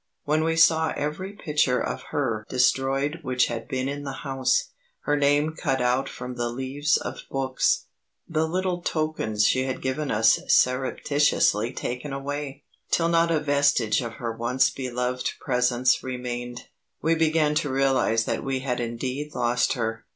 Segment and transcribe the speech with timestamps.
[0.23, 4.69] When we saw every picture of her destroyed which had been in the house;
[5.01, 7.85] her name cut out from the leaves of books;
[8.27, 14.13] the little tokens she had given us surreptitiously taken away, till not a vestige of
[14.13, 16.65] her once beloved presence remained,
[17.03, 20.03] we began to realize that we had indeed lost her.